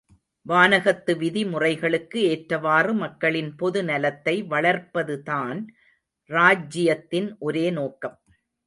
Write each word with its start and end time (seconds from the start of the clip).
வானகத்து 0.45 1.17
விதி 1.17 1.43
முறைகளுக்கு 1.45 2.19
ஏற்றவாறு 2.29 2.93
மக்களின் 2.93 3.55
பொது 3.55 3.83
நலத்தை 3.83 4.35
வளர்ப்பதுதான் 4.49 5.61
ராஜ்ஜியத்தின் 6.29 7.29
ஒரே 7.39 7.69
நோக்கம். 7.71 8.17